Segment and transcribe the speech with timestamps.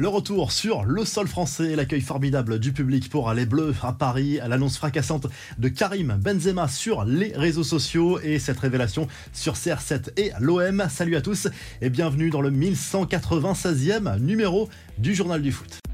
[0.00, 4.38] Le retour sur le sol français l'accueil formidable du public pour les Bleus à Paris,
[4.48, 5.26] l'annonce fracassante
[5.58, 10.86] de Karim Benzema sur les réseaux sociaux et cette révélation sur CR7 et l'OM.
[10.88, 11.48] Salut à tous
[11.82, 15.89] et bienvenue dans le 1196e numéro du Journal du Foot.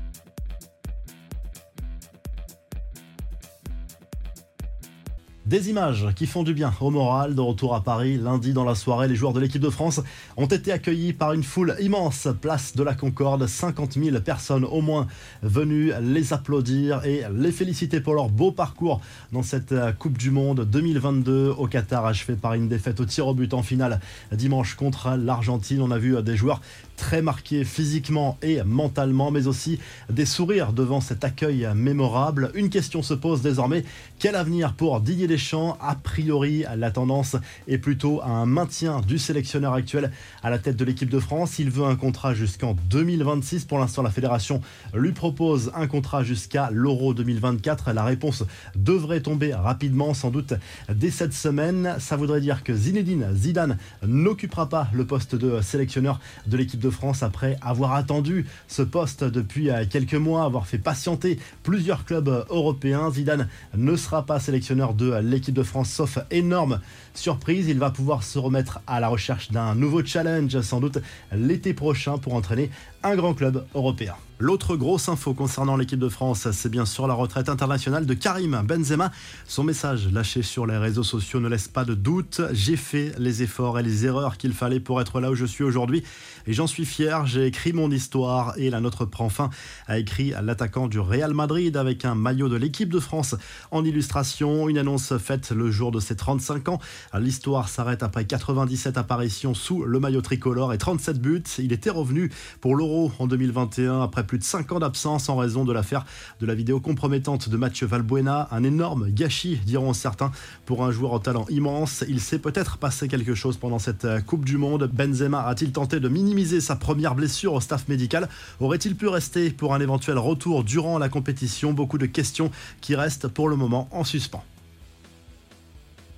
[5.47, 7.37] Des images qui font du bien au moral.
[7.37, 10.01] De retour à Paris, lundi dans la soirée, les joueurs de l'équipe de France
[10.37, 12.27] ont été accueillis par une foule immense.
[12.41, 15.07] Place de la Concorde, 50 000 personnes au moins
[15.45, 20.69] venues les applaudir et les féliciter pour leur beau parcours dans cette Coupe du Monde
[20.69, 24.01] 2022 au Qatar, achevé par une défaite au tir au but en finale
[24.33, 25.81] dimanche contre l'Argentine.
[25.81, 26.61] On a vu des joueurs
[26.97, 29.79] très marqués physiquement et mentalement, mais aussi
[30.11, 32.51] des sourires devant cet accueil mémorable.
[32.55, 33.85] Une question se pose désormais
[34.19, 35.77] quel avenir pour Didier Deschamps?
[35.81, 37.37] A priori, la tendance
[37.69, 40.11] est plutôt à un maintien du sélectionneur actuel
[40.43, 41.59] à la tête de l'équipe de France.
[41.59, 43.67] Il veut un contrat jusqu'en 2026.
[43.67, 44.61] Pour l'instant, la fédération
[44.95, 47.93] lui propose un contrat jusqu'à l'Euro 2024.
[47.93, 50.55] La réponse devrait tomber rapidement, sans doute
[50.89, 51.97] dès cette semaine.
[51.99, 56.86] Ça voudrait dire que Zinedine Zidane n'occupera pas le poste de sélectionneur de l'équipe de
[56.91, 63.11] France après avoir attendu ce poste depuis quelques mois, avoir fait patienter plusieurs clubs européens.
[63.11, 66.81] Zidane ne sera pas sélectionneur de l'équipe de France, sauf énorme
[67.15, 67.69] surprise.
[67.69, 70.99] Il va pouvoir se remettre à la recherche d'un nouveau challenge, sans doute
[71.33, 72.71] l'été prochain, pour entraîner
[73.07, 74.17] un grand club européen.
[74.39, 78.61] L'autre grosse info concernant l'équipe de France, c'est bien sûr la retraite internationale de Karim
[78.67, 79.11] Benzema.
[79.47, 82.43] Son message lâché sur les réseaux sociaux ne laisse pas de doute.
[82.53, 85.65] J'ai fait les efforts et les erreurs qu'il fallait pour être là où je suis
[85.65, 86.03] aujourd'hui
[86.47, 87.25] et j'en suis fier.
[87.25, 89.49] J'ai écrit mon histoire et la nôtre prend fin,
[89.87, 93.37] a écrit l'attaquant du Real Madrid avec un maillot de l'équipe de France
[93.71, 94.69] en illustration.
[94.69, 96.79] Une annonce faite le jour de ses 35 ans.
[97.19, 101.43] L'histoire s'arrête après 97 apparitions sous le maillot tricolore et 37 buts.
[101.59, 105.65] Il était revenu pour l'Euro en 2021 après plus de 5 ans d'absence en raison
[105.65, 106.05] de l'affaire
[106.41, 108.49] de la vidéo compromettante de Mathieu Valbuena.
[108.51, 110.33] Un énorme gâchis, diront certains,
[110.65, 112.05] pour un joueur au talent immense.
[112.09, 114.91] Il s'est peut-être passé quelque chose pendant cette euh, Coupe du Monde.
[114.93, 118.29] Benzema a-t-il tenté de minimiser sa première blessure au staff médical?
[118.61, 121.73] Aurait-il pu rester pour un éventuel retour durant la compétition?
[121.73, 124.45] Beaucoup de questions qui restent pour le moment en suspens.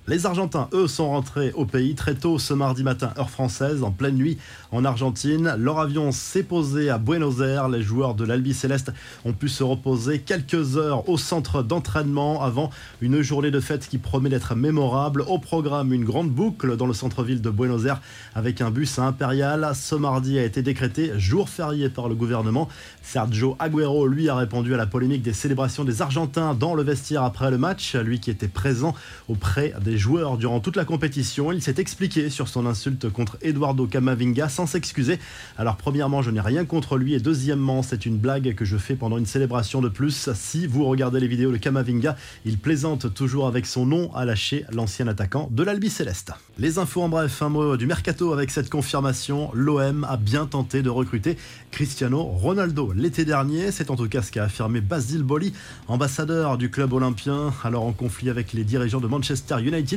[0.09, 3.91] Les Argentins, eux, sont rentrés au pays très tôt ce mardi matin, heure française, en
[3.91, 4.39] pleine nuit
[4.71, 5.53] en Argentine.
[5.59, 7.69] Leur avion s'est posé à Buenos Aires.
[7.69, 8.91] Les joueurs de l'Albi Céleste
[9.23, 12.71] ont pu se reposer quelques heures au centre d'entraînement avant
[13.01, 15.23] une journée de fête qui promet d'être mémorable.
[15.27, 18.01] Au programme, une grande boucle dans le centre-ville de Buenos Aires
[18.33, 19.69] avec un bus impérial.
[19.75, 22.67] Ce mardi a été décrété jour férié par le gouvernement.
[23.03, 27.21] Sergio Agüero, lui, a répondu à la polémique des célébrations des Argentins dans le vestiaire
[27.21, 27.93] après le match.
[27.93, 28.95] Lui qui était présent
[29.27, 31.51] auprès des joueur durant toute la compétition.
[31.51, 35.19] Il s'est expliqué sur son insulte contre Eduardo Camavinga sans s'excuser.
[35.57, 38.95] Alors premièrement, je n'ai rien contre lui et deuxièmement, c'est une blague que je fais
[38.95, 40.29] pendant une célébration de plus.
[40.33, 42.15] Si vous regardez les vidéos de Camavinga,
[42.45, 46.31] il plaisante toujours avec son nom à lâcher l'ancien attaquant de l'Albi Céleste.
[46.57, 49.51] Les infos en bref, un mot du mercato avec cette confirmation.
[49.53, 51.37] L'OM a bien tenté de recruter
[51.71, 53.71] Cristiano Ronaldo l'été dernier.
[53.71, 55.53] C'est en tout cas ce qu'a affirmé Basile Boli,
[55.87, 59.88] ambassadeur du club olympien, alors en conflit avec les dirigeants de Manchester United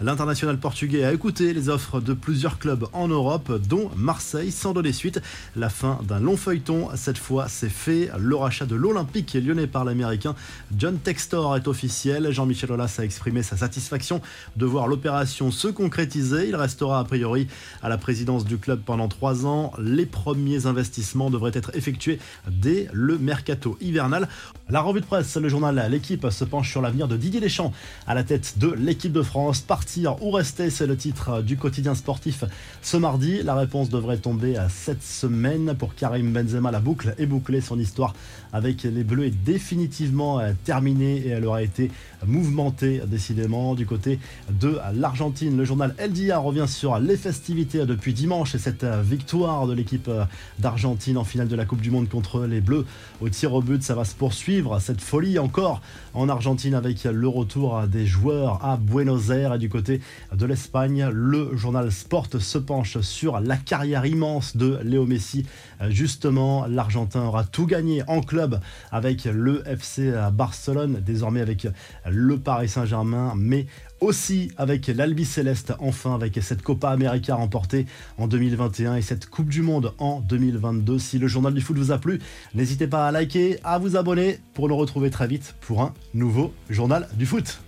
[0.00, 4.92] L'international portugais a écouté les offres de plusieurs clubs en Europe, dont Marseille, sans donner
[4.92, 5.20] suite.
[5.56, 8.10] La fin d'un long feuilleton, cette fois c'est fait.
[8.18, 10.34] Le rachat de l'Olympique lyonnais par l'américain
[10.76, 12.30] John Textor est officiel.
[12.30, 14.20] Jean-Michel Aulas a exprimé sa satisfaction
[14.56, 16.48] de voir l'opération se concrétiser.
[16.48, 17.48] Il restera a priori
[17.82, 19.72] à la présidence du club pendant trois ans.
[19.78, 22.18] Les premiers investissements devraient être effectués
[22.48, 24.28] dès le mercato hivernal.
[24.70, 27.72] La revue de presse, le journal L'équipe se penche sur l'avenir de Didier Deschamps
[28.06, 29.60] à la tête de l'équipe de France.
[29.60, 32.44] Partir ou rester, c'est le titre du quotidien sportif
[32.82, 33.42] ce mardi.
[33.42, 36.70] La réponse devrait tomber à cette semaine pour Karim Benzema.
[36.70, 37.60] La boucle est bouclée.
[37.60, 38.14] Son histoire
[38.52, 41.90] avec les Bleus est définitivement terminée et elle aura été
[42.26, 44.18] mouvementée décidément du côté
[44.60, 45.56] de l'Argentine.
[45.56, 50.10] Le journal LDA revient sur les festivités depuis dimanche et cette victoire de l'équipe
[50.58, 52.86] d'Argentine en finale de la Coupe du Monde contre les Bleus
[53.20, 53.82] au tir au but.
[53.82, 55.80] Ça va se poursuivre cette folie encore
[56.12, 60.00] en Argentine avec le retour des joueurs à Buenos et du côté
[60.32, 65.46] de l'Espagne, le journal Sport se penche sur la carrière immense de Léo Messi.
[65.88, 71.68] Justement, l'Argentin aura tout gagné en club avec le FC Barcelone, désormais avec
[72.08, 73.66] le Paris Saint-Germain, mais
[74.00, 77.86] aussi avec l'Albi Céleste, enfin avec cette Copa América remportée
[78.18, 80.98] en 2021 et cette Coupe du Monde en 2022.
[80.98, 82.20] Si le journal du foot vous a plu,
[82.54, 86.52] n'hésitez pas à liker, à vous abonner pour nous retrouver très vite pour un nouveau
[86.68, 87.60] journal du foot.